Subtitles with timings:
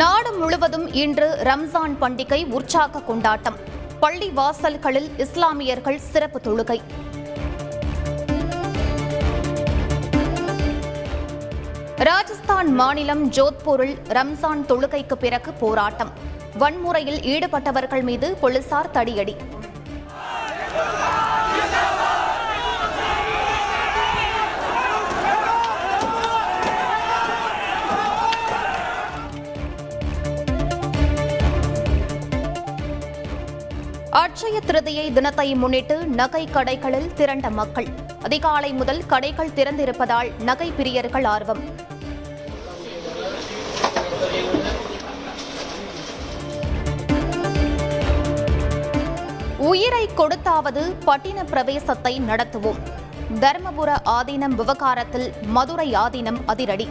[0.00, 3.56] நாடு முழுவதும் இன்று ரம்ஜான் பண்டிகை உற்சாக கொண்டாட்டம்.
[4.00, 6.80] பள்ளி வாசல்களில் இஸ்லாமியர்கள் சிறப்பு தொழுகை.
[11.96, 16.10] ராஜஸ்தான் மாநிலம் ஜோத்பூரில் ரம்ஜான் தொழுகைக்கு பிறகு போராட்டம்.
[16.58, 19.36] வன்முறையில் ஈடுபட்டவர்கள் மீது போலீசார் தடியடி.
[34.34, 37.86] அட்சய திருதியை தினத்தை முன்னிட்டு நகை கடைகளில் திரண்ட மக்கள்.
[38.22, 41.60] அதிகாலை முதல் கடைகள் திறந்திருப்பதால் நகை பிரியர்கள் ஆர்வம்.
[49.56, 52.82] உயிரை கொடுத்தாவது பட்டின பிரவேசத்தை நடத்துவோம்.
[53.40, 56.88] தர்மபுர ஆதீனம் விவகாரத்தில் மதுரை ஆதீனம் அதிரடி.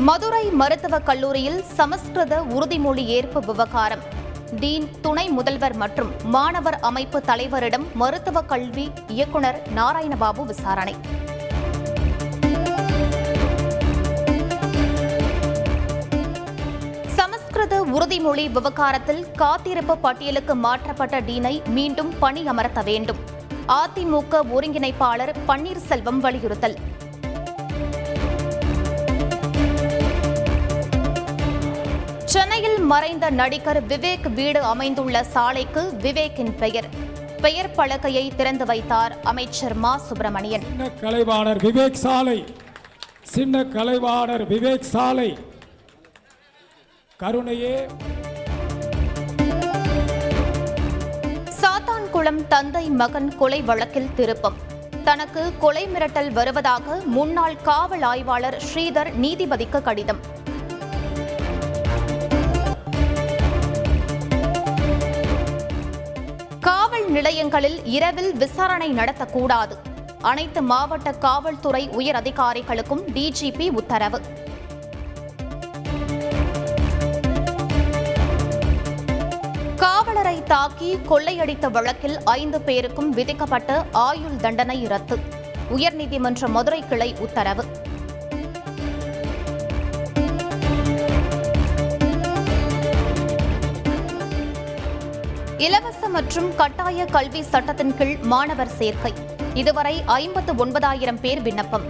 [0.00, 3.98] மதுரை மருத்துவக் கல்லூரியில் சமஸ்கிருத உறுதிமொழி ஏற்பு விவகாரம்.
[4.60, 10.96] டீன் துணை முதல்வர் மற்றும் மாணவர் அமைப்பு தலைவரிடம் மருத்துவக் கல்வி இயக்குநர் நாராயணபாபு விசாரணை.
[17.06, 23.18] சமஸ்கிருத உறுதிமொழி விவகாரத்தில் காத்திருப்பு பட்டியலுக்கு மாற்றப்பட்ட டீனை மீண்டும் பணி அமர்த்த வேண்டும்.
[23.68, 26.78] அதிமுக ஒருங்கிணைப்பாளர் பன்னீர்செல்வம் வலியுறுத்தல்.
[32.30, 36.88] சென்னையில் மறைந்த நடிகர் விவேக் வீடு அமைந்துள்ள சாலைக்கு விவேக்கின் பெயர்.
[37.40, 39.96] பெயர் பலகையை திறந்து வைத்தார் அமைச்சர் மா.
[39.96, 40.62] சுப்பிரமணியன்.
[40.62, 42.44] சின்ன கலைவாணர் விவேக் சாலை.
[43.22, 45.38] சின்ன கலைவாணர் விவேக் சாலை.
[47.20, 47.86] கருணையே.
[51.60, 54.56] சாத்தான்குளம் தந்தை மகன் கொலை வழக்கில் திருப்பம்.
[55.04, 60.38] தனக்கு கொலை மிரட்டல் வருவதாக முன்னாள் காவல் ஆய்வாளர் ஸ்ரீதர் நீதிபதிக்கு கடிதம்.
[67.20, 69.74] நிலையங்களில் இரவில் விசாரணை நடத்தக்கூடாது.
[70.20, 74.20] அனைத்து மாவட்ட காவல்துறை உயர் அதிகாரிகளுக்கும் டிஜிபி உத்தரவு.
[79.76, 85.18] காவலரை தாக்கி கொள்ளையடித்த வழக்கில் ஐந்து பேருக்கும் விதிக்கப்பட்ட ஆயுள் தண்டனை ரத்து.
[85.76, 87.64] உயர்நீதிமன்ற மதுரை கிளை உத்தரவு.
[95.60, 99.12] இலவச மற்றும் கட்டாய கல்வி சட்டத்தின் கீழ் மாணவர் சேர்க்கை.
[99.54, 101.82] இதுவரை ஐம்பத்து ஒன்பதாயிரம் பேர் விண்ணப்பம்.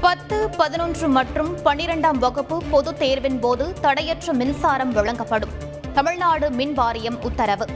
[0.00, 5.50] பத்து பதினொன்று மற்றும் பனிரெண்டாம் வகுப்பு பொதுத் தேர்வின் போது தடையற்ற மின்சாரம் வழங்கப்படும்.
[5.94, 7.66] தமிழ்நாடு மின் வாரியம் உத்தரவு.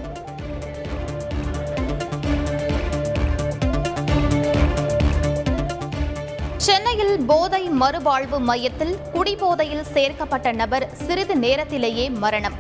[6.68, 12.56] சென்னையில் போதை மறுவாழ்வு மையத்தில் குடிபோதையில் சேர்க்கப்பட்ட நபர் சிறிது நேரத்திலேயே மரணம்.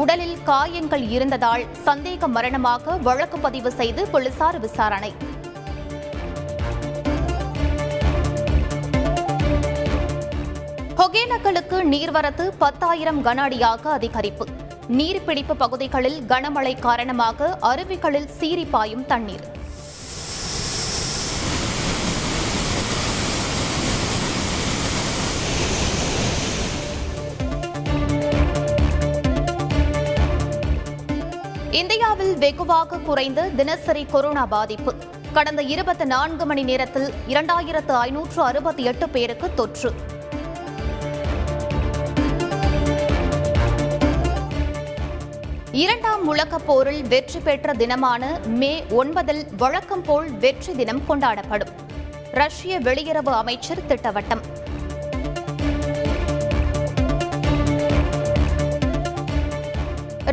[0.00, 5.12] உடலில் காயங்கள் இருந்ததால் சந்தேக மரணமாக வழக்கு பதிவு செய்து போலீசார் விசாரணை.
[11.04, 14.46] ஒகேனக்கலுக்கு நீர்வரத்து பத்தாயிரம் கன அடியாக அதிகரிப்பு.
[14.98, 19.46] நீர்பிடிப்பு பகுதிகளில் கனமழை காரணமாக அருவிகளில் சீறி பாயும் தண்ணீர்.
[31.70, 34.94] இந்தியாவில் வெகுவாக குறைந்த தினசரி கொரோனா பாதிப்பு.
[35.32, 39.92] கடந்த இருபத்தி நான்கு மணி நேரத்தில் இரண்டாயிரத்து ஐநூற்று அறுபத்தி எட்டு பேருக்கு தொற்று.
[45.72, 51.72] இரண்டாம் உலகப் போரில் வெற்றி பெற்ற தினமான மே ஒன்பதில் வழக்கம் போல் வெற்றி தினம் கொண்டாடப்படும்.
[52.30, 54.59] ரஷ்ய வெளியுறவு அமைச்சர் திட்டவட்டம்.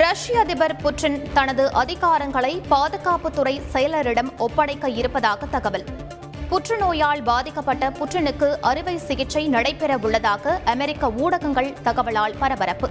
[0.02, 5.86] ரஷ்ய அதிபர் புட்டின் தனது அதிகாரங்களை பாதுகாப்புத்துறை செயலரிடம் ஒப்படைக்க இருப்பதாக தகவல்.
[6.50, 12.90] புற்றுநோயால் பாதிக்கப்பட்ட புட்டினுக்கு அறுவை சிகிச்சை நடைபெற உள்ளதாக அமெரிக்க ஊடகங்கள் தகவலால் பரபரப்பு.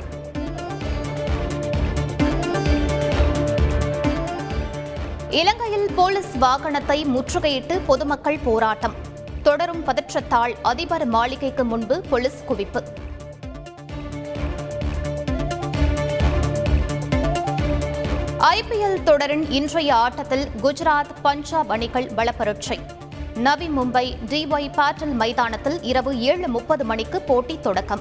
[5.30, 8.94] இலங்கையில் போலீஸ் வாகனத்தை முற்றுகையிட்டு பொதுமக்கள் போராட்டம்.
[9.42, 12.82] தொடரும் பதற்றத்தால் அதிபர் மாளிகைக்கு முன்பு போலீஸ் குவிப்பு.
[18.54, 22.78] ஐபிஎல் தொடரின் இன்றைய ஆட்டத்தில் குஜராத் பஞ்சாப் அணிகள் பலப்பரட்சை.
[23.34, 28.00] நவி மும்பை டிஒய் பாட்டல் மைதானத்தில் இரவு ஏழு முப்பது மணிக்கு போட்டி தொடக்கம்.